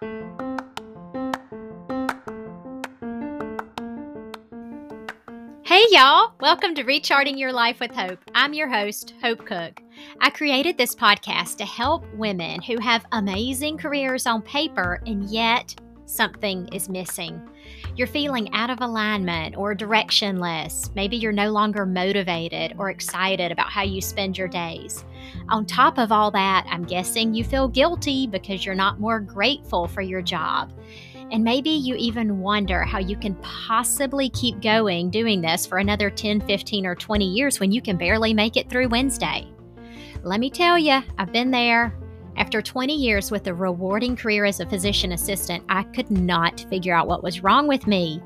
[0.00, 0.08] Hey,
[5.90, 6.32] y'all.
[6.40, 8.18] Welcome to Recharting Your Life with Hope.
[8.34, 9.82] I'm your host, Hope Cook.
[10.22, 15.78] I created this podcast to help women who have amazing careers on paper and yet
[16.10, 17.40] something is missing.
[17.96, 20.94] You're feeling out of alignment or directionless.
[20.94, 25.04] Maybe you're no longer motivated or excited about how you spend your days.
[25.48, 29.86] On top of all that, I'm guessing you feel guilty because you're not more grateful
[29.86, 30.72] for your job.
[31.32, 36.10] And maybe you even wonder how you can possibly keep going doing this for another
[36.10, 39.46] 10, 15, or 20 years when you can barely make it through Wednesday.
[40.22, 41.99] Let me tell you, I've been there.
[42.40, 46.94] After 20 years with a rewarding career as a physician assistant, I could not figure
[46.94, 48.22] out what was wrong with me.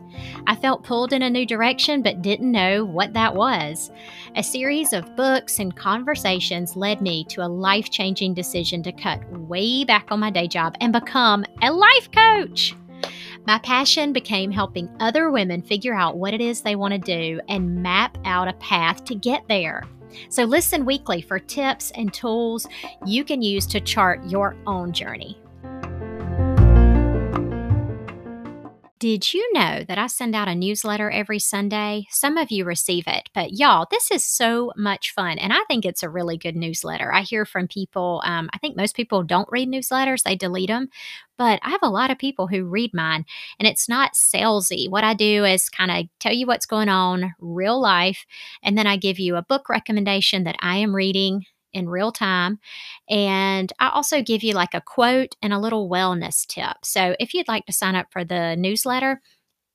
[0.46, 3.91] I felt pulled in a new direction but didn't know what that was.
[4.36, 9.28] A series of books and conversations led me to a life changing decision to cut
[9.32, 12.77] way back on my day job and become a life coach.
[13.48, 17.41] My passion became helping other women figure out what it is they want to do
[17.48, 19.83] and map out a path to get there.
[20.28, 22.66] So, listen weekly for tips and tools
[23.06, 25.38] you can use to chart your own journey.
[29.00, 32.06] Did you know that I send out a newsletter every Sunday?
[32.11, 35.37] Some of you receive it, but y'all, this is so much fun.
[35.39, 37.12] And I think it's a really good newsletter.
[37.12, 40.89] I hear from people, um, I think most people don't read newsletters, they delete them.
[41.37, 43.25] But I have a lot of people who read mine,
[43.59, 44.89] and it's not salesy.
[44.89, 48.25] What I do is kind of tell you what's going on, real life,
[48.62, 52.58] and then I give you a book recommendation that I am reading in real time.
[53.08, 56.77] And I also give you like a quote and a little wellness tip.
[56.83, 59.20] So if you'd like to sign up for the newsletter,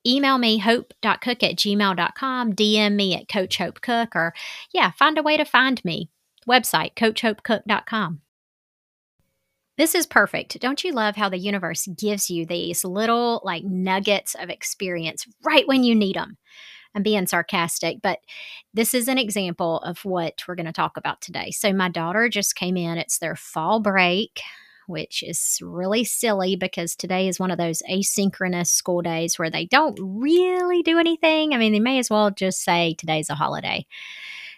[0.06, 4.34] email me hope.cook at gmail.com, DM me at Coach Hope Cook, or
[4.72, 6.10] yeah, find a way to find me.
[6.48, 8.20] Website, coachhopecook.com.
[9.76, 10.60] This is perfect.
[10.60, 15.66] Don't you love how the universe gives you these little like nuggets of experience right
[15.66, 16.36] when you need them?
[16.94, 18.18] I'm being sarcastic, but
[18.74, 21.50] this is an example of what we're going to talk about today.
[21.50, 24.40] So, my daughter just came in, it's their fall break.
[24.86, 29.66] Which is really silly because today is one of those asynchronous school days where they
[29.66, 31.54] don't really do anything.
[31.54, 33.86] I mean, they may as well just say today's a holiday.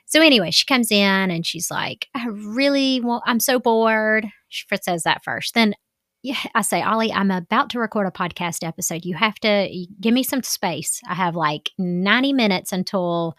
[0.06, 4.26] So anyway, she comes in and she's like, I really want, I'm so bored.
[4.48, 5.54] She says that first.
[5.54, 5.74] Then
[6.22, 9.04] yeah, I say, Ollie, I'm about to record a podcast episode.
[9.04, 11.00] You have to give me some space.
[11.08, 13.36] I have like 90 minutes until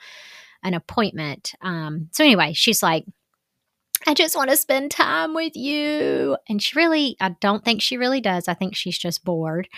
[0.64, 1.54] an appointment.
[1.62, 3.06] Um, so anyway, she's like,
[4.06, 6.38] I just want to spend time with you.
[6.50, 8.50] And she really, I don't think she really does.
[8.50, 9.70] I think she's just bored.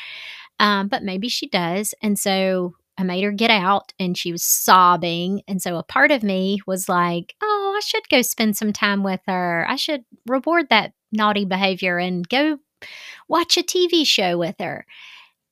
[0.60, 1.94] Um, but maybe she does.
[2.02, 5.42] And so I made her get out and she was sobbing.
[5.48, 9.04] And so a part of me was like, oh, I should go spend some time
[9.04, 9.66] with her.
[9.70, 12.58] I should reward that naughty behavior and go
[13.28, 14.86] watch a TV show with her.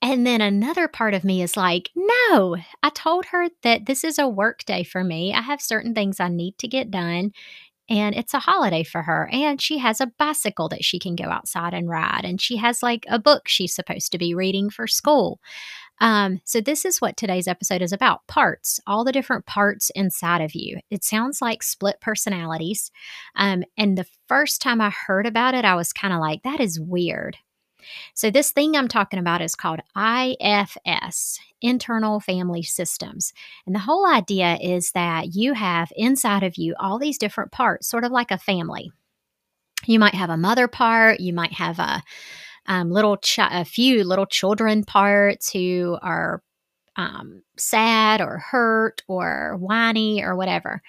[0.01, 4.19] And then another part of me is like, no, I told her that this is
[4.19, 5.33] a work day for me.
[5.33, 7.31] I have certain things I need to get done.
[7.89, 9.29] And it's a holiday for her.
[9.31, 12.25] And she has a bicycle that she can go outside and ride.
[12.25, 15.39] And she has like a book she's supposed to be reading for school.
[16.01, 20.41] Um, so, this is what today's episode is about parts, all the different parts inside
[20.41, 20.79] of you.
[20.89, 22.91] It sounds like split personalities.
[23.35, 26.59] Um, and the first time I heard about it, I was kind of like, that
[26.59, 27.37] is weird.
[28.13, 33.33] So, this thing I'm talking about is called IFS, Internal Family Systems.
[33.65, 37.87] And the whole idea is that you have inside of you all these different parts,
[37.87, 38.91] sort of like a family.
[39.85, 42.03] You might have a mother part, you might have a
[42.67, 46.41] um, little ch- a few little children parts who are
[46.95, 50.81] um, sad or hurt or whiny or whatever.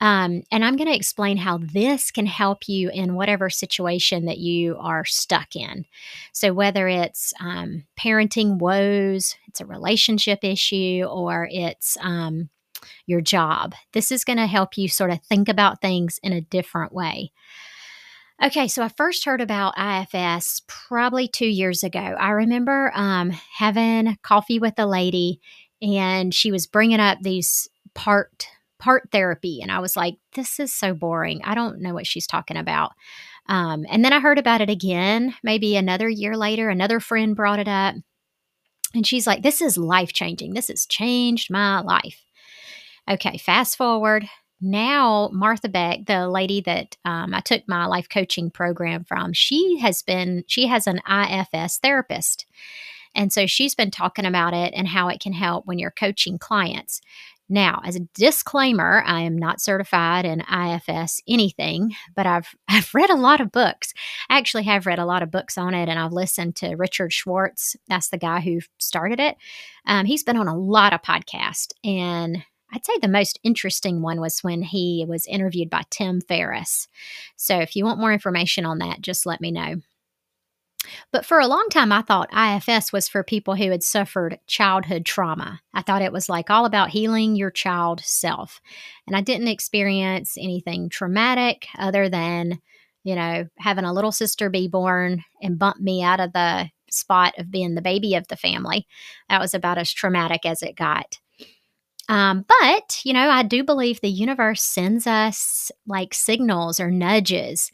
[0.00, 4.38] Um, and I'm going to explain how this can help you in whatever situation that
[4.38, 5.86] you are stuck in.
[6.32, 12.50] So, whether it's um, parenting woes, it's a relationship issue, or it's um,
[13.06, 16.40] your job, this is going to help you sort of think about things in a
[16.40, 17.32] different way.
[18.42, 21.98] Okay, so I first heard about IFS probably two years ago.
[21.98, 25.40] I remember um, having coffee with a lady,
[25.80, 28.48] and she was bringing up these part
[28.78, 31.42] part therapy, and I was like, "This is so boring.
[31.44, 32.92] I don't know what she's talking about."
[33.48, 36.68] Um, and then I heard about it again, maybe another year later.
[36.70, 37.94] Another friend brought it up,
[38.94, 40.54] and she's like, "This is life changing.
[40.54, 42.22] This has changed my life."
[43.10, 44.26] Okay, fast forward
[44.60, 49.78] now martha beck the lady that um, i took my life coaching program from she
[49.78, 52.46] has been she has an ifs therapist
[53.16, 56.38] and so she's been talking about it and how it can help when you're coaching
[56.38, 57.00] clients
[57.48, 63.10] Now, as a disclaimer, I am not certified in IFS anything, but I've I've read
[63.10, 63.92] a lot of books.
[64.30, 67.12] I actually have read a lot of books on it, and I've listened to Richard
[67.12, 67.76] Schwartz.
[67.88, 69.36] That's the guy who started it.
[69.86, 72.42] Um, he's been on a lot of podcasts, and
[72.74, 76.88] I'd say the most interesting one was when he was interviewed by Tim Ferriss.
[77.36, 79.76] So if you want more information on that, just let me know.
[81.12, 85.06] But for a long time, I thought IFS was for people who had suffered childhood
[85.06, 85.60] trauma.
[85.72, 88.60] I thought it was like all about healing your child self.
[89.06, 92.58] And I didn't experience anything traumatic other than,
[93.04, 97.34] you know, having a little sister be born and bump me out of the spot
[97.38, 98.86] of being the baby of the family.
[99.28, 101.18] That was about as traumatic as it got.
[102.08, 107.70] Um, but, you know, I do believe the universe sends us like signals or nudges,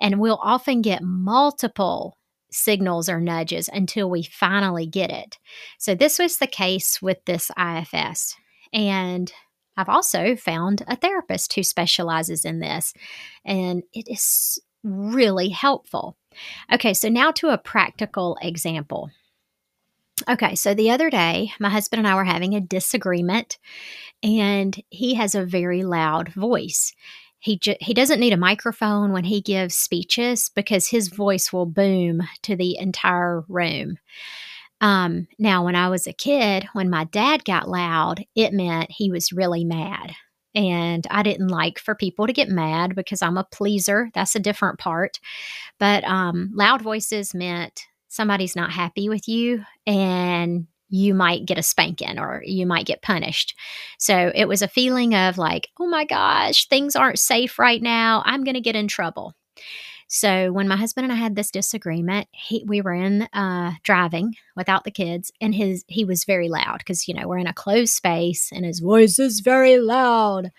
[0.00, 2.16] and we'll often get multiple
[2.50, 5.38] signals or nudges until we finally get it.
[5.78, 8.36] So, this was the case with this IFS.
[8.72, 9.32] And
[9.76, 12.94] I've also found a therapist who specializes in this,
[13.44, 16.16] and it is really helpful.
[16.72, 19.10] Okay, so now to a practical example.
[20.28, 23.58] Okay, so the other day, my husband and I were having a disagreement,
[24.22, 26.94] and he has a very loud voice.
[27.40, 31.66] He ju- he doesn't need a microphone when he gives speeches because his voice will
[31.66, 33.98] boom to the entire room.
[34.80, 39.10] Um, now, when I was a kid, when my dad got loud, it meant he
[39.10, 40.12] was really mad.
[40.54, 44.10] And I didn't like for people to get mad because I'm a pleaser.
[44.14, 45.20] That's a different part.
[45.78, 51.62] But um, loud voices meant somebody's not happy with you and you might get a
[51.62, 53.56] spanking or you might get punished.
[53.98, 58.22] So it was a feeling of like, oh my gosh, things aren't safe right now.
[58.26, 59.34] I'm going to get in trouble.
[60.08, 64.34] So when my husband and I had this disagreement, he, we were in uh, driving
[64.56, 67.54] without the kids, and his he was very loud because you know we're in a
[67.54, 70.50] closed space, and his voice is very loud,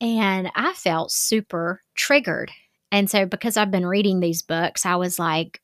[0.00, 2.50] and I felt super triggered.
[2.90, 5.60] And so because I've been reading these books, I was like,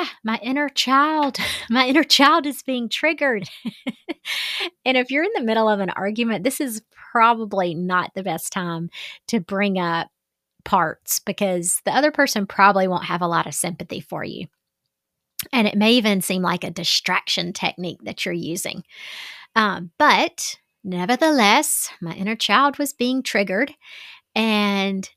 [0.00, 1.38] ah, my inner child,
[1.70, 3.48] my inner child is being triggered.
[4.84, 6.82] and if you're in the middle of an argument, this is
[7.12, 8.90] probably not the best time
[9.28, 10.08] to bring up
[10.64, 14.46] parts because the other person probably won't have a lot of sympathy for you.
[15.52, 18.84] And it may even seem like a distraction technique that you're using.
[19.56, 23.74] Um, but nevertheless, my inner child was being triggered.
[24.34, 25.08] And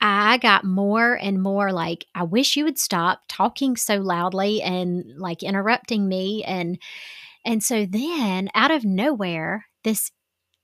[0.00, 5.04] I got more and more like, I wish you would stop talking so loudly and
[5.18, 6.44] like interrupting me.
[6.44, 6.78] And
[7.44, 10.10] and so then out of nowhere, this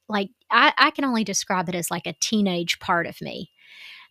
[0.09, 3.51] like I, I can only describe it as like a teenage part of me.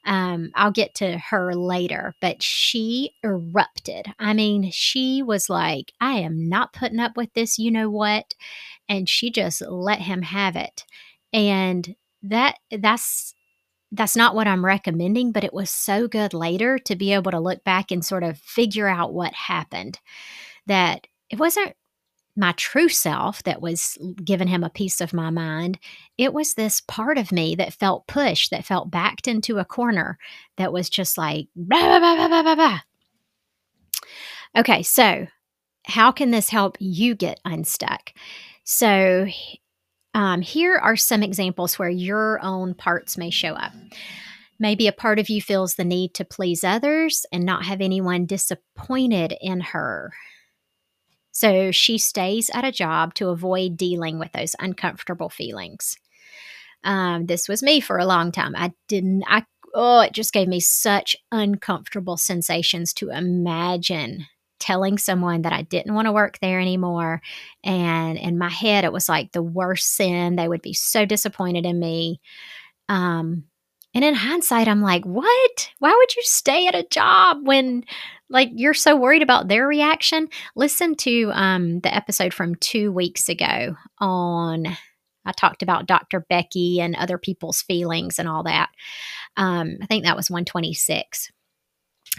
[0.06, 4.08] Um, I'll get to her later, but she erupted.
[4.20, 8.34] I mean, she was like, I am not putting up with this, you know what?
[8.90, 10.84] And she just let him have it.
[11.32, 13.34] And that that's
[13.94, 17.40] that's not what I'm recommending, but it was so good later to be able to
[17.40, 20.00] look back and sort of figure out what happened.
[20.66, 21.74] That it wasn't
[22.36, 25.78] my true self that was giving him a piece of my mind.
[26.18, 30.18] It was this part of me that felt pushed, that felt backed into a corner,
[30.58, 32.80] that was just like, blah, blah, blah,
[34.58, 35.28] okay, so
[35.86, 38.14] how can this help you get unstuck?
[38.64, 39.28] So
[40.14, 43.74] um, here are some examples where your own parts may show up.
[44.60, 48.26] Maybe a part of you feels the need to please others and not have anyone
[48.26, 50.14] disappointed in her.
[51.32, 55.98] So she stays at a job to avoid dealing with those uncomfortable feelings.
[56.84, 58.56] Um, this was me for a long time.
[58.56, 64.28] I didn't, I, oh, it just gave me such uncomfortable sensations to imagine
[64.64, 67.22] telling someone that I didn't want to work there anymore.
[67.66, 70.38] And in my head, it was like the worst sin.
[70.38, 72.22] They would be so disappointed in me.
[72.88, 73.44] Um,
[73.94, 75.70] and in hindsight, I'm like, what?
[75.80, 77.84] Why would you stay at a job when
[78.30, 80.30] like you're so worried about their reaction?
[80.56, 84.78] Listen to um, the episode from two weeks ago on
[85.26, 86.26] I talked about Dr.
[86.30, 88.70] Becky and other people's feelings and all that.
[89.38, 91.32] Um, I think that was 126.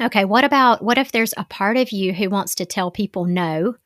[0.01, 3.25] Okay, what about what if there's a part of you who wants to tell people
[3.27, 3.77] no,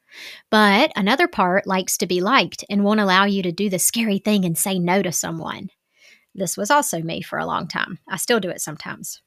[0.50, 4.19] but another part likes to be liked and won't allow you to do the scary
[4.19, 5.69] thing and say no to someone?
[6.35, 7.99] This was also me for a long time.
[8.09, 9.21] I still do it sometimes.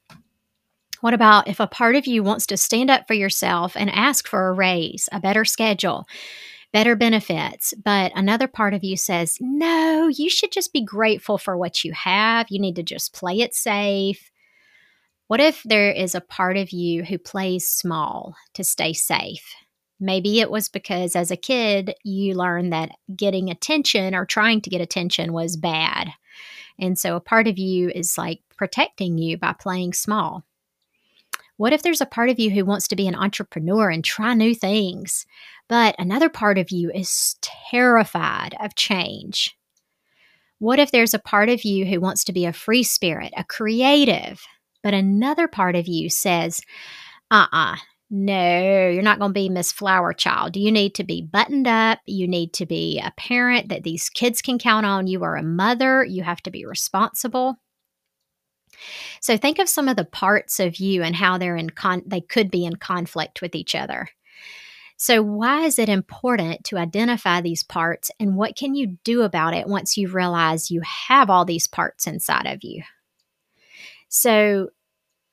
[1.01, 4.27] What about if a part of you wants to stand up for yourself and ask
[4.27, 6.07] for a raise, a better schedule,
[6.73, 11.57] better benefits, but another part of you says, no, you should just be grateful for
[11.57, 12.47] what you have.
[12.49, 14.30] You need to just play it safe.
[15.31, 19.55] What if there is a part of you who plays small to stay safe?
[19.97, 24.69] Maybe it was because as a kid, you learned that getting attention or trying to
[24.69, 26.09] get attention was bad.
[26.77, 30.43] And so a part of you is like protecting you by playing small.
[31.55, 34.33] What if there's a part of you who wants to be an entrepreneur and try
[34.33, 35.25] new things,
[35.69, 39.57] but another part of you is terrified of change?
[40.59, 43.45] What if there's a part of you who wants to be a free spirit, a
[43.45, 44.45] creative,
[44.83, 46.61] but another part of you says,
[47.29, 47.75] uh uh-uh, uh
[48.13, 50.57] no, you're not going to be Miss Flower Child.
[50.57, 51.99] You need to be buttoned up.
[52.05, 55.07] You need to be a parent that these kids can count on.
[55.07, 56.03] You are a mother.
[56.03, 57.55] You have to be responsible.
[59.21, 62.19] So think of some of the parts of you and how they're in con- they
[62.19, 64.09] could be in conflict with each other.
[64.97, 69.53] So why is it important to identify these parts and what can you do about
[69.53, 72.83] it once you realize you have all these parts inside of you?
[74.11, 74.69] So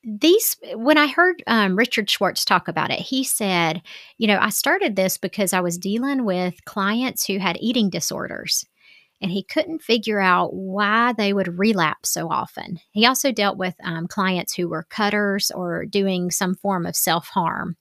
[0.05, 3.83] these when i heard um, richard schwartz talk about it he said
[4.17, 8.65] you know i started this because i was dealing with clients who had eating disorders
[9.21, 12.79] and he couldn't figure out why they would relapse so often.
[12.93, 17.77] He also dealt with um, clients who were cutters or doing some form of self-harm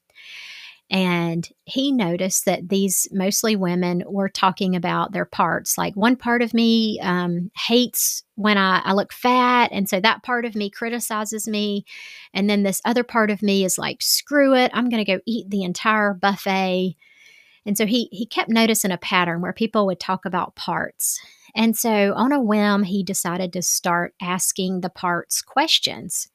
[0.90, 5.78] and he noticed that these mostly women were talking about their parts.
[5.78, 9.70] Like one part of me um, hates when I, I look fat.
[9.74, 11.84] And so that part of me criticizes me.
[12.34, 15.20] And then this other part of me is like, screw it, I'm going to go
[15.26, 16.96] eat the entire buffet.
[17.66, 21.20] And so he, he kept noticing a pattern where people would talk about parts.
[21.54, 26.30] And so on a whim, he decided to start asking the parts questions.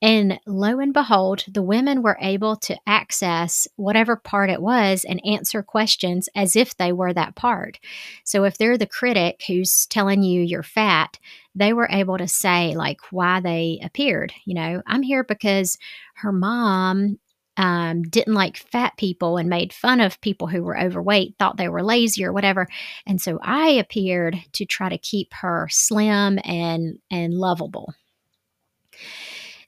[0.00, 5.20] And lo and behold, the women were able to access whatever part it was and
[5.26, 7.80] answer questions as if they were that part.
[8.24, 11.18] So if they're the critic who's telling you you're fat,
[11.54, 14.32] they were able to say, like, why they appeared.
[14.44, 15.76] You know, I'm here because
[16.14, 17.18] her mom
[17.56, 21.68] um, didn't like fat people and made fun of people who were overweight, thought they
[21.68, 22.68] were lazy or whatever.
[23.04, 27.92] And so I appeared to try to keep her slim and and lovable.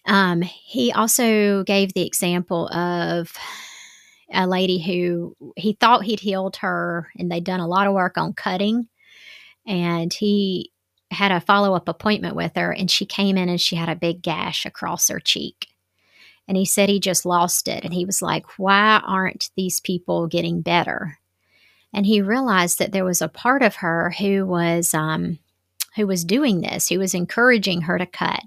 [0.07, 3.37] Um, he also gave the example of
[4.33, 8.17] a lady who he thought he'd healed her, and they'd done a lot of work
[8.17, 8.89] on cutting.
[9.67, 10.73] And he
[11.11, 13.97] had a follow up appointment with her, and she came in and she had a
[13.97, 15.69] big gash across her cheek.
[16.49, 17.85] And he said he just lost it.
[17.85, 21.19] And he was like, Why aren't these people getting better?
[21.93, 25.39] And he realized that there was a part of her who was um,
[25.97, 28.41] who was doing this, who was encouraging her to cut.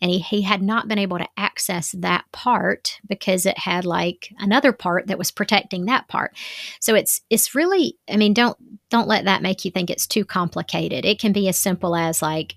[0.00, 4.32] And he, he had not been able to access that part because it had like
[4.38, 6.36] another part that was protecting that part.
[6.80, 8.56] So it's it's really, I mean, don't
[8.90, 11.04] don't let that make you think it's too complicated.
[11.04, 12.56] It can be as simple as like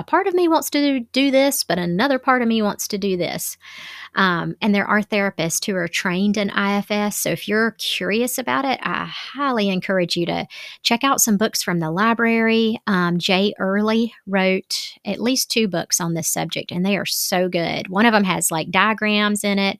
[0.00, 2.96] a part of me wants to do this, but another part of me wants to
[2.96, 3.58] do this.
[4.14, 7.16] Um, and there are therapists who are trained in IFS.
[7.16, 10.46] So if you're curious about it, I highly encourage you to
[10.82, 12.80] check out some books from the library.
[12.86, 17.50] Um, Jay Earley wrote at least two books on this subject, and they are so
[17.50, 17.88] good.
[17.88, 19.78] One of them has like diagrams in it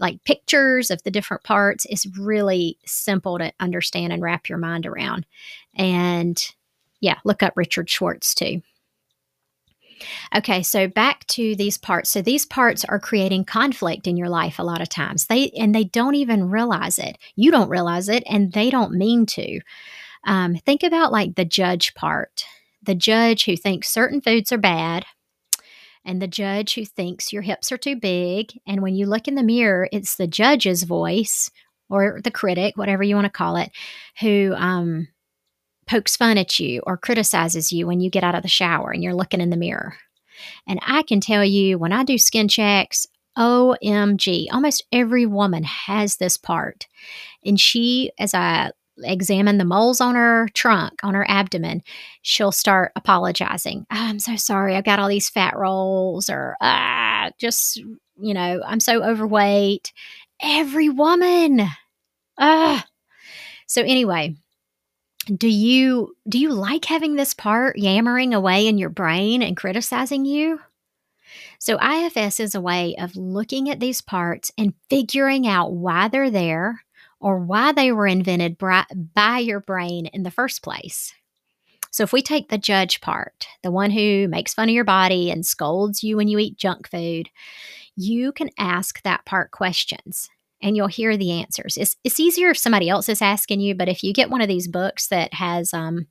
[0.00, 1.84] like pictures of the different parts.
[1.90, 5.26] It's really simple to understand and wrap your mind around.
[5.74, 6.40] And
[7.00, 8.62] yeah, look up Richard Schwartz too.
[10.34, 12.10] Okay, so back to these parts.
[12.10, 15.26] So these parts are creating conflict in your life a lot of times.
[15.26, 17.18] They and they don't even realize it.
[17.36, 19.60] You don't realize it, and they don't mean to.
[20.24, 22.44] Um, think about like the judge part.
[22.82, 25.04] The judge who thinks certain foods are bad,
[26.04, 28.52] and the judge who thinks your hips are too big.
[28.66, 31.50] And when you look in the mirror, it's the judge's voice
[31.90, 33.70] or the critic, whatever you want to call it,
[34.20, 35.08] who um,
[35.88, 39.02] pokes fun at you or criticizes you when you get out of the shower and
[39.02, 39.96] you're looking in the mirror.
[40.66, 46.16] And I can tell you when I do skin checks, OMG, almost every woman has
[46.16, 46.86] this part.
[47.44, 51.82] And she, as I examine the moles on her trunk, on her abdomen,
[52.22, 53.86] she'll start apologizing.
[53.90, 54.74] Oh, I'm so sorry.
[54.74, 59.92] I've got all these fat rolls, or ah, just, you know, I'm so overweight.
[60.40, 61.62] Every woman.
[62.38, 62.84] Ah.
[63.66, 64.34] So, anyway,
[65.36, 70.24] do you do you like having this part yammering away in your brain and criticizing
[70.24, 70.60] you?
[71.58, 76.30] So IFS is a way of looking at these parts and figuring out why they're
[76.30, 76.82] there
[77.20, 81.12] or why they were invented by your brain in the first place.
[81.90, 85.30] So if we take the judge part, the one who makes fun of your body
[85.30, 87.28] and scolds you when you eat junk food,
[87.96, 91.76] you can ask that part questions and you'll hear the answers.
[91.76, 94.48] It's, it's easier if somebody else is asking you, but if you get one of
[94.48, 96.06] these books that has um,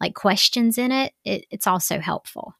[0.00, 2.54] like questions in it, it it's also helpful.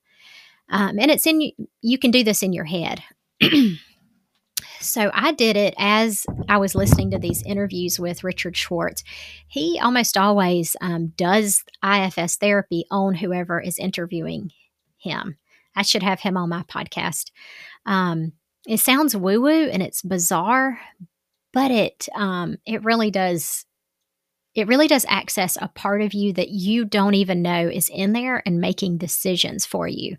[0.71, 1.51] Um, and it's in
[1.83, 3.03] you can do this in your head.
[4.85, 9.03] So I did it as I was listening to these interviews with Richard Schwartz.
[9.49, 14.53] He almost always um, does IFS therapy on whoever is interviewing
[14.99, 15.39] him.
[15.75, 17.31] I should have him on my podcast.
[17.87, 18.33] Um,
[18.67, 20.79] it sounds woo woo and it's bizarre,
[21.55, 23.65] but it um, it really does
[24.55, 28.13] it really does access a part of you that you don't even know is in
[28.13, 30.17] there and making decisions for you.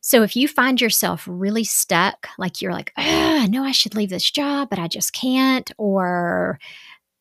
[0.00, 4.10] So if you find yourself really stuck, like you're like, I know I should leave
[4.10, 6.58] this job, but I just can't, or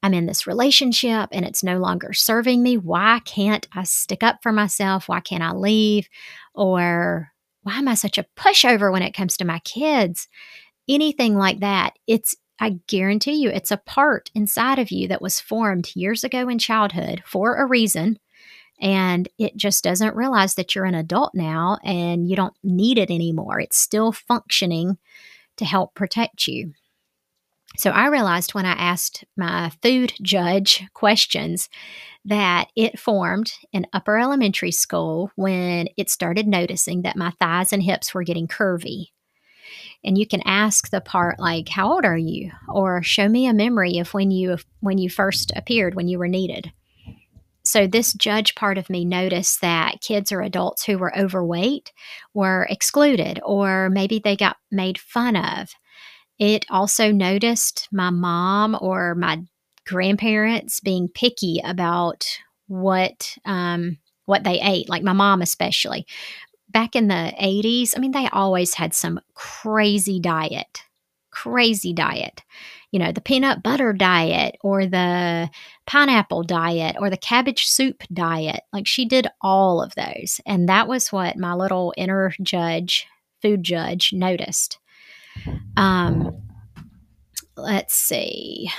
[0.03, 2.77] I'm in this relationship and it's no longer serving me.
[2.77, 5.07] Why can't I stick up for myself?
[5.07, 6.09] Why can't I leave?
[6.55, 10.27] Or why am I such a pushover when it comes to my kids?
[10.89, 11.93] Anything like that.
[12.07, 16.47] It's, I guarantee you, it's a part inside of you that was formed years ago
[16.47, 18.19] in childhood for a reason
[18.81, 23.11] and it just doesn't realize that you're an adult now and you don't need it
[23.11, 23.59] anymore.
[23.59, 24.97] It's still functioning
[25.57, 26.73] to help protect you.
[27.77, 31.69] So I realized when I asked my food judge questions
[32.25, 37.81] that it formed in upper elementary school when it started noticing that my thighs and
[37.81, 39.07] hips were getting curvy.
[40.03, 43.53] And you can ask the part like, "How old are you?" or "Show me a
[43.53, 46.71] memory of when you when you first appeared when you were needed."
[47.63, 51.91] So, this judge part of me noticed that kids or adults who were overweight
[52.33, 55.69] were excluded, or maybe they got made fun of.
[56.39, 59.43] It also noticed my mom or my
[59.85, 62.25] grandparents being picky about
[62.67, 66.07] what um, what they ate, like my mom especially.
[66.71, 70.83] Back in the 80s, I mean, they always had some crazy diet,
[71.31, 72.43] crazy diet
[72.91, 75.49] you know, the peanut butter diet or the
[75.85, 78.61] pineapple diet or the cabbage soup diet.
[78.73, 80.41] Like she did all of those.
[80.45, 83.07] And that was what my little inner judge,
[83.41, 84.77] food judge, noticed.
[85.77, 86.41] Um,
[87.55, 88.69] let's see.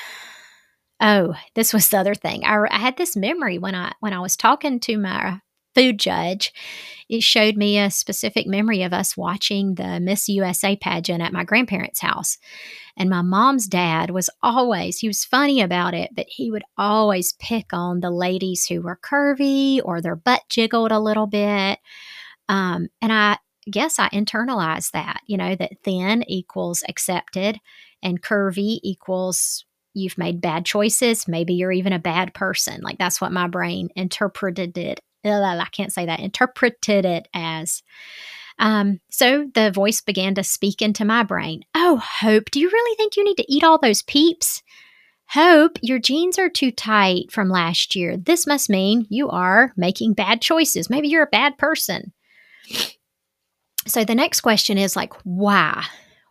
[1.01, 2.45] Oh, this was the other thing.
[2.45, 5.41] I, I had this memory when I when I was talking to my
[5.75, 6.53] food judge,
[7.09, 11.45] it showed me a specific memory of us watching the Miss USA pageant at my
[11.45, 12.39] grandparents' house.
[12.97, 17.33] And my mom's dad was always, he was funny about it, but he would always
[17.35, 21.79] pick on the ladies who were curvy or their butt jiggled a little bit.
[22.49, 23.39] Um, and I
[23.71, 27.59] guess I internalized that, you know, that thin equals accepted
[28.03, 31.29] and curvy equals you've made bad choices.
[31.29, 32.81] Maybe you're even a bad person.
[32.83, 37.83] Like that's what my brain interpreted it I can't say that, interpreted it as.
[38.59, 41.65] Um, so the voice began to speak into my brain.
[41.75, 44.63] Oh, Hope, do you really think you need to eat all those peeps?
[45.31, 48.17] Hope, your jeans are too tight from last year.
[48.19, 50.91] This must mean you are making bad choices.
[50.91, 52.13] Maybe you're a bad person.
[53.87, 55.85] So the next question is like, why?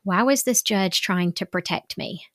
[0.04, 2.26] Why was this judge trying to protect me?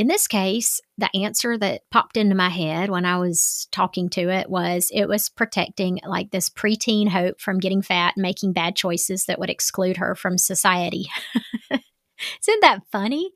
[0.00, 4.30] In this case, the answer that popped into my head when I was talking to
[4.30, 8.76] it was it was protecting like this preteen hope from getting fat and making bad
[8.76, 11.10] choices that would exclude her from society.
[11.70, 13.30] Isn't that funny?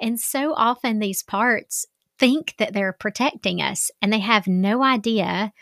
[0.00, 1.86] And so often these parts
[2.18, 5.52] think that they're protecting us and they have no idea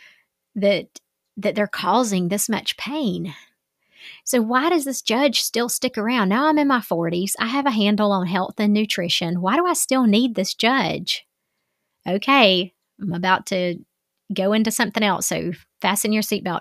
[0.55, 1.01] that
[1.37, 3.35] that they're causing this much pain.
[4.25, 6.29] So, why does this judge still stick around?
[6.29, 7.33] Now I'm in my 40s.
[7.39, 9.41] I have a handle on health and nutrition.
[9.41, 11.27] Why do I still need this judge?
[12.09, 13.77] Okay, I'm about to
[14.35, 15.27] go into something else.
[15.27, 16.61] So, fasten your seatbelt.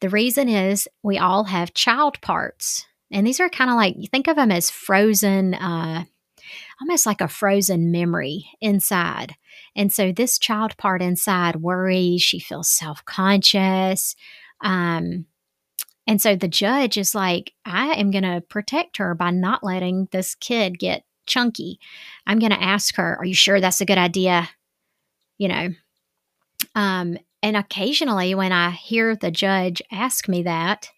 [0.00, 2.86] The reason is we all have child parts.
[3.10, 6.04] And these are kind of like, you think of them as frozen, uh,
[6.80, 9.36] almost like a frozen memory inside.
[9.76, 14.16] And so this child part inside worries, she feels self conscious.
[14.62, 15.26] Um,
[16.06, 20.08] and so the judge is like, I am going to protect her by not letting
[20.10, 21.80] this kid get chunky.
[22.26, 24.48] I'm going to ask her, Are you sure that's a good idea?
[25.38, 25.68] You know,
[26.74, 30.90] um, and occasionally when I hear the judge ask me that,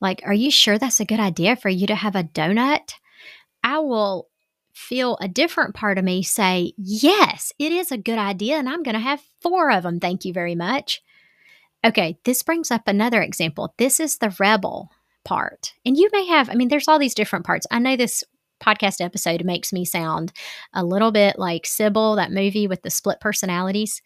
[0.00, 2.94] like, Are you sure that's a good idea for you to have a donut?
[3.62, 4.28] I will
[4.72, 8.56] feel a different part of me say, Yes, it is a good idea.
[8.56, 10.00] And I'm going to have four of them.
[10.00, 11.02] Thank you very much.
[11.84, 13.74] Okay, this brings up another example.
[13.76, 14.90] This is the rebel
[15.24, 15.74] part.
[15.84, 17.66] And you may have, I mean, there's all these different parts.
[17.70, 18.24] I know this
[18.62, 20.32] podcast episode makes me sound
[20.72, 24.00] a little bit like Sybil, that movie with the split personalities.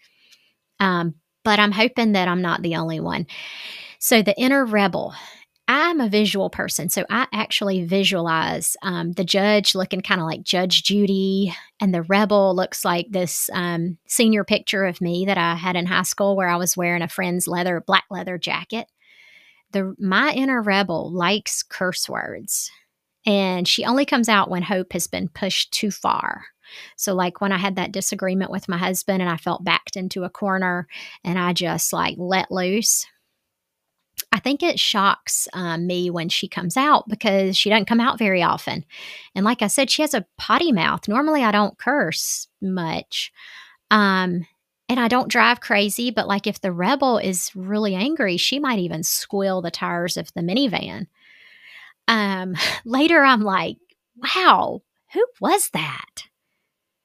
[0.81, 1.15] Um,
[1.45, 3.27] but I'm hoping that I'm not the only one.
[4.01, 5.15] So, the inner rebel,
[5.71, 10.43] I'm a visual person, so I actually visualize um, the judge looking kind of like
[10.43, 15.57] Judge Judy, and the rebel looks like this um, senior picture of me that I
[15.57, 18.87] had in high school where I was wearing a friend's leather, black leather jacket.
[19.73, 22.71] The my inner rebel likes curse words,
[23.27, 26.47] And she only comes out when hope has been pushed too far.
[26.97, 30.25] So, like when I had that disagreement with my husband and I felt backed into
[30.25, 30.87] a corner
[31.25, 33.05] and I just like let loose,
[34.33, 38.19] I think it shocks um, me when she comes out because she doesn't come out
[38.19, 38.85] very often.
[39.35, 41.09] And like I said, she has a potty mouth.
[41.09, 43.33] Normally, I don't curse much.
[43.91, 44.47] Um,
[44.89, 48.79] and I don't drive crazy, but like if the rebel is really angry, she might
[48.79, 51.07] even squeal the tires of the minivan.
[52.07, 52.55] Um,
[52.85, 53.77] later, I'm like,
[54.17, 56.25] wow, who was that?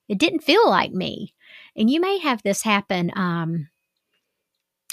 [0.08, 1.34] It didn't feel like me.
[1.76, 3.12] And you may have this happen.
[3.16, 3.70] Um,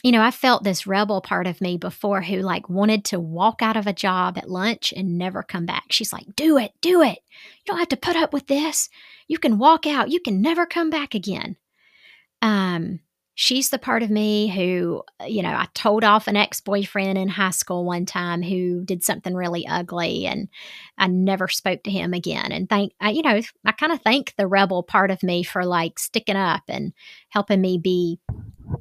[0.02, 3.60] you know, I felt this rebel part of me before who like wanted to walk
[3.60, 5.84] out of a job at lunch and never come back.
[5.90, 7.18] She's like, do it, do it.
[7.28, 8.88] You don't have to put up with this.
[9.28, 10.10] You can walk out.
[10.10, 11.56] You can never come back again.
[12.40, 13.00] Um,
[13.34, 17.28] she's the part of me who, you know, I told off an ex boyfriend in
[17.28, 20.48] high school one time who did something really ugly and
[20.96, 22.52] I never spoke to him again.
[22.52, 25.64] And thank, I, you know, I kind of thank the rebel part of me for
[25.64, 26.94] like sticking up and
[27.28, 28.18] helping me be,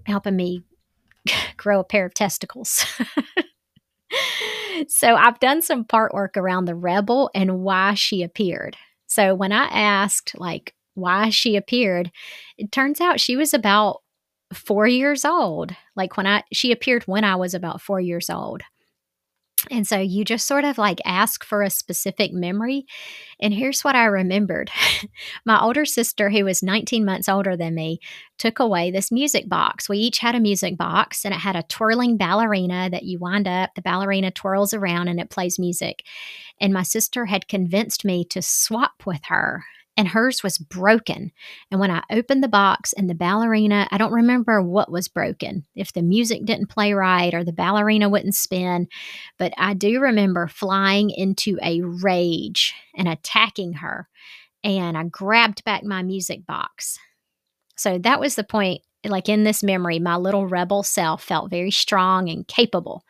[0.06, 0.64] helping me
[1.58, 2.86] grow a pair of testicles.
[4.88, 8.78] so I've done some part work around the rebel and why she appeared.
[9.08, 12.12] So when I asked like why she appeared,
[12.58, 14.02] it turns out she was about
[14.54, 15.76] 4 years old.
[15.96, 18.62] Like when I she appeared when I was about 4 years old.
[19.70, 22.86] And so you just sort of like ask for a specific memory.
[23.42, 24.72] And here's what I remembered
[25.46, 28.00] my older sister, who was 19 months older than me,
[28.38, 29.90] took away this music box.
[29.90, 33.48] We each had a music box and it had a twirling ballerina that you wind
[33.48, 36.04] up, the ballerina twirls around and it plays music.
[36.62, 39.66] And my sister had convinced me to swap with her
[40.00, 41.30] and hers was broken.
[41.70, 45.66] And when I opened the box and the ballerina, I don't remember what was broken,
[45.76, 48.88] if the music didn't play right or the ballerina wouldn't spin,
[49.38, 54.08] but I do remember flying into a rage and attacking her.
[54.64, 56.98] And I grabbed back my music box.
[57.76, 61.72] So that was the point like in this memory, my little rebel self felt very
[61.72, 63.04] strong and capable.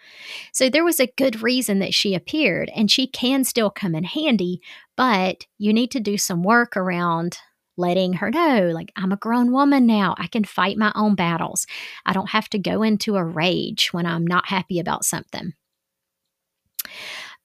[0.53, 4.03] So there was a good reason that she appeared, and she can still come in
[4.03, 4.61] handy,
[4.99, 7.37] but you need to do some work around
[7.77, 10.13] letting her know, like, I'm a grown woman now.
[10.17, 11.65] I can fight my own battles.
[12.05, 15.53] I don't have to go into a rage when I'm not happy about something.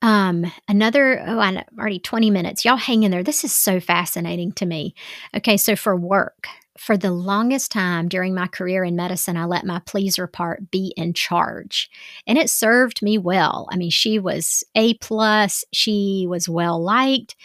[0.02, 2.64] Um, another, oh, I'm already 20 minutes.
[2.64, 3.22] Y'all hang in there.
[3.22, 4.96] This is so fascinating to me.
[5.36, 9.64] Okay, so for work, for the longest time during my career in medicine, I let
[9.64, 11.88] my pleaser part be in charge.
[12.26, 13.68] And it served me well.
[13.70, 17.36] I mean, she was A plus, she was well liked,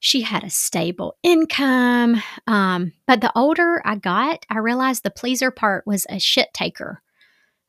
[0.00, 2.22] she had a stable income.
[2.46, 7.02] Um, but the older I got, I realized the pleaser part was a shit taker.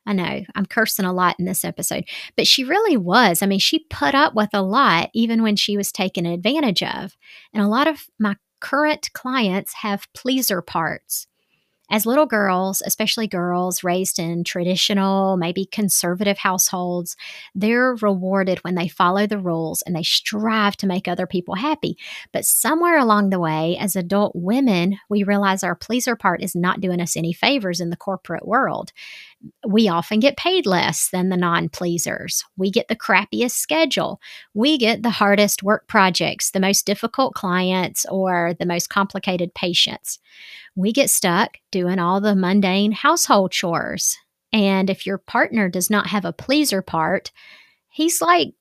[0.06, 3.42] I know I'm cursing a lot in this episode, but she really was.
[3.42, 7.16] I mean, she put up with a lot even when she was taken advantage of.
[7.52, 11.26] And a lot of my current clients have pleaser parts.
[11.90, 17.16] As little girls, especially girls raised in traditional, maybe conservative households,
[17.54, 21.96] they're rewarded when they follow the rules and they strive to make other people happy.
[22.30, 26.82] But somewhere along the way, as adult women, we realize our pleaser part is not
[26.82, 28.92] doing us any favors in the corporate world
[29.66, 32.44] we often get paid less than the non pleasers.
[32.56, 34.20] We get the crappiest schedule.
[34.54, 40.18] We get the hardest work projects, the most difficult clients, or the most complicated patients.
[40.74, 44.16] We get stuck doing all the mundane household chores.
[44.52, 47.30] And if your partner does not have a pleaser part,
[47.90, 48.54] he's like,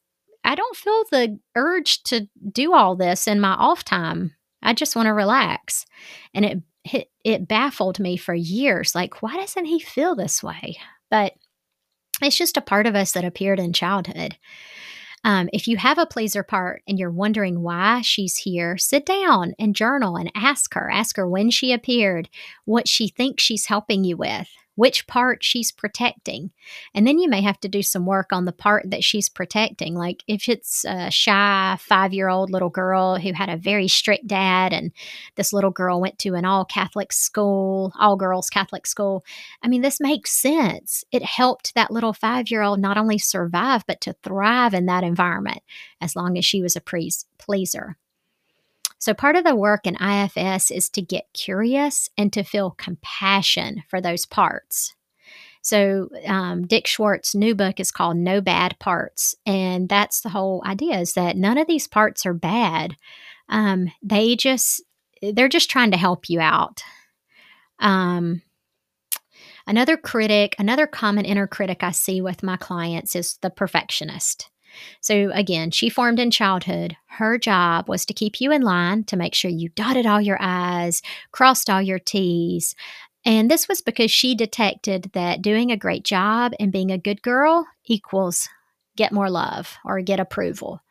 [0.44, 4.34] I don't feel the urge to do all this in my off time.
[4.62, 5.86] I just want to relax.
[6.34, 6.62] And it
[6.94, 8.96] it, it baffled me for years.
[8.96, 10.78] Like, why doesn't he feel this way?
[11.10, 11.34] But
[12.22, 14.38] it's just a part of us that appeared in childhood.
[15.24, 19.54] Um, if you have a pleaser part and you're wondering why she's here, sit down
[19.60, 20.90] and journal and ask her.
[20.90, 22.30] Ask her when she appeared,
[22.66, 26.52] what she thinks she's helping you with which part she's protecting.
[26.94, 29.96] And then you may have to do some work on the part that she's protecting.
[29.96, 34.28] Like if it's a shy five year old little girl who had a very strict
[34.28, 34.92] dad, and
[35.36, 39.26] this little girl went to an all Catholic school, all girls Catholic school.
[39.64, 41.04] I mean, this makes sense.
[41.12, 45.04] It helped that little five year old not only survive, but to thrive in that
[45.04, 45.64] environment
[46.00, 47.98] as long as she was a priest pleaser.
[49.00, 53.84] So, part of the work in IFS is to get curious and to feel compassion
[53.90, 54.96] for those parts.
[55.62, 59.36] So, um, Dick Schwartz's new book is called No Bad Parts.
[59.46, 62.96] And that's the whole idea is that none of these parts are bad.
[63.50, 64.82] Um, they just,
[65.22, 66.84] they're just trying to help you out.
[67.80, 68.42] Um,
[69.68, 74.50] another critic, another common inner critic I see with my clients is the perfectionist.
[75.02, 76.96] So, again, she formed in childhood.
[77.08, 80.38] Her job was to keep you in line, to make sure you dotted all your
[80.40, 81.02] I's,
[81.32, 82.76] crossed all your T's.
[83.26, 87.22] And this was because she detected that doing a great job and being a good
[87.22, 88.48] girl equals
[88.96, 90.82] get more love or get approval.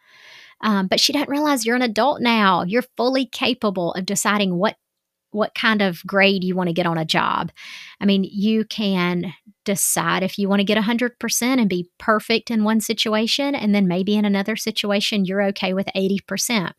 [0.60, 2.62] Um, but she doesn't realize you're an adult now.
[2.62, 4.76] You're fully capable of deciding what
[5.30, 7.50] what kind of grade you want to get on a job.
[8.00, 9.34] I mean, you can
[9.64, 13.88] decide if you want to get 100% and be perfect in one situation, and then
[13.88, 16.72] maybe in another situation, you're okay with 80%.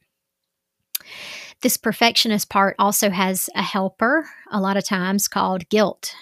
[1.61, 6.13] This perfectionist part also has a helper, a lot of times called guilt.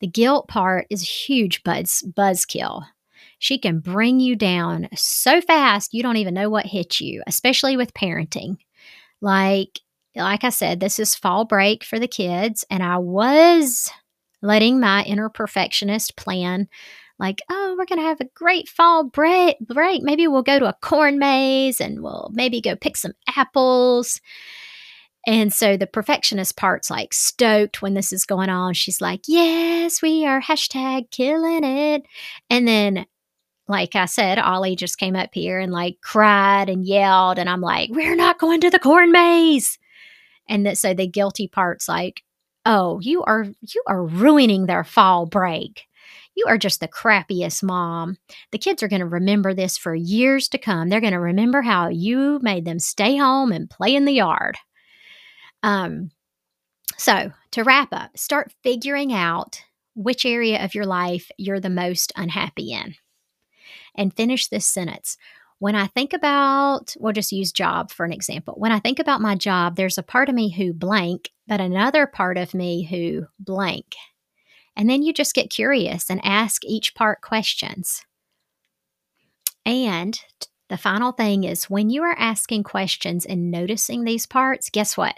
[0.00, 2.84] The guilt part is a huge buzz buzzkill.
[3.38, 7.76] She can bring you down so fast you don't even know what hit you, especially
[7.76, 8.56] with parenting.
[9.20, 9.80] Like
[10.16, 13.90] like I said, this is fall break for the kids, and I was
[14.42, 16.68] letting my inner perfectionist plan
[17.18, 20.02] like, oh, we're going to have a great fall break, break.
[20.02, 24.20] Maybe we'll go to a corn maze and we'll maybe go pick some apples.
[25.26, 28.74] And so the perfectionist part's like stoked when this is going on.
[28.74, 32.02] She's like, yes, we are hashtag killing it.
[32.50, 33.06] And then
[33.66, 37.62] like I said, Ollie just came up here and like cried and yelled, and I'm
[37.62, 39.78] like, "We're not going to the corn maze."
[40.48, 42.22] And that so the guilty part's like,
[42.66, 45.86] "Oh, you are you are ruining their fall break.
[46.36, 48.16] You are just the crappiest mom.
[48.52, 50.88] The kids are going to remember this for years to come.
[50.88, 54.58] They're going to remember how you made them stay home and play in the yard."
[55.62, 56.10] Um.
[56.98, 59.62] So to wrap up, start figuring out
[59.96, 62.94] which area of your life you're the most unhappy in
[63.94, 65.16] and finish this sentence.
[65.58, 68.54] When I think about, we'll just use job for an example.
[68.56, 72.06] When I think about my job, there's a part of me who blank, but another
[72.06, 73.94] part of me who blank.
[74.76, 78.04] And then you just get curious and ask each part questions.
[79.64, 80.20] And
[80.68, 85.16] the final thing is when you are asking questions and noticing these parts, guess what?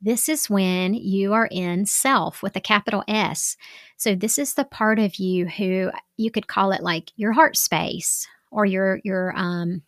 [0.00, 3.56] This is when you are in self with a capital S.
[3.96, 7.56] So this is the part of you who you could call it like your heart
[7.56, 9.82] space or your your um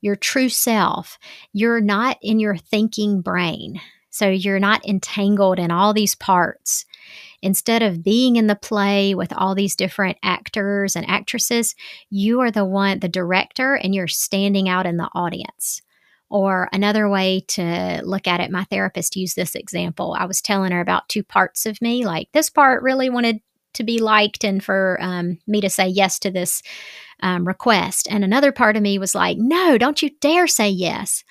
[0.00, 1.18] your true self.
[1.52, 3.80] You're not in your thinking brain.
[4.10, 6.86] So you're not entangled in all these parts.
[7.42, 11.74] Instead of being in the play with all these different actors and actresses,
[12.08, 15.82] you are the one, the director, and you're standing out in the audience.
[16.28, 20.16] Or another way to look at it, my therapist used this example.
[20.18, 22.04] I was telling her about two parts of me.
[22.04, 23.40] Like this part really wanted
[23.76, 26.62] to be liked and for um, me to say yes to this
[27.22, 28.08] um, request.
[28.10, 31.24] And another part of me was like, no, don't you dare say yes.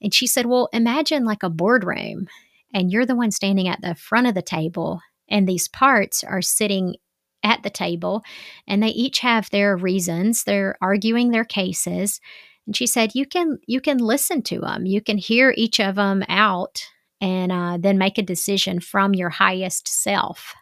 [0.00, 2.28] And she said, well, imagine like a boardroom
[2.72, 6.42] and you're the one standing at the front of the table and these parts are
[6.42, 6.96] sitting
[7.42, 8.22] at the table
[8.66, 10.44] and they each have their reasons.
[10.44, 12.20] They're arguing their cases
[12.66, 14.86] and she said, "You can you can listen to them.
[14.86, 16.82] You can hear each of them out,
[17.20, 20.54] and uh, then make a decision from your highest self."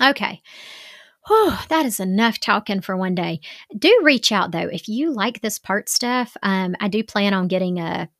[0.00, 0.42] Okay.
[1.26, 3.40] Whew, that is enough talking for one day.
[3.76, 6.36] Do reach out though if you like this part stuff.
[6.42, 8.10] Um, I do plan on getting a,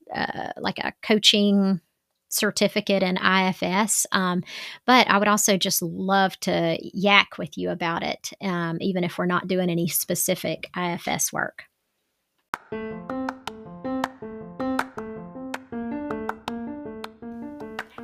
[0.56, 1.80] like a coaching
[2.28, 4.06] certificate in IFS.
[4.12, 4.42] Um,
[4.86, 9.18] but I would also just love to yak with you about it, um, even if
[9.18, 11.64] we're not doing any specific IFS work.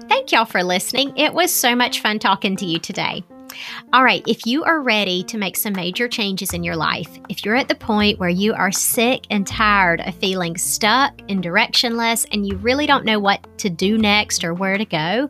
[0.08, 1.16] Thank y'all for listening.
[1.16, 3.24] It was so much fun talking to you today.
[3.92, 7.44] All right, if you are ready to make some major changes in your life, if
[7.44, 12.26] you're at the point where you are sick and tired of feeling stuck and directionless
[12.32, 15.28] and you really don't know what to do next or where to go,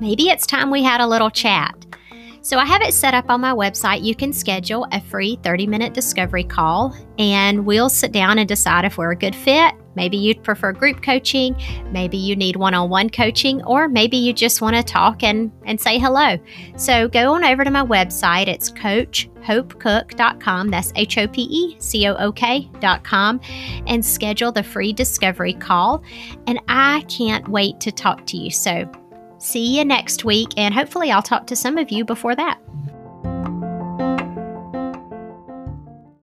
[0.00, 1.74] maybe it's time we had a little chat.
[2.40, 4.02] So I have it set up on my website.
[4.02, 8.84] You can schedule a free 30 minute discovery call and we'll sit down and decide
[8.84, 9.74] if we're a good fit.
[9.98, 14.32] Maybe you'd prefer group coaching, maybe you need one on one coaching, or maybe you
[14.32, 16.38] just want to talk and, and say hello.
[16.76, 18.46] So go on over to my website.
[18.46, 20.70] It's coachhopecook.com.
[20.70, 23.40] That's H O P E C O O K.com
[23.88, 26.04] and schedule the free discovery call.
[26.46, 28.52] And I can't wait to talk to you.
[28.52, 28.88] So
[29.38, 32.58] See you next week, and hopefully, I'll talk to some of you before that.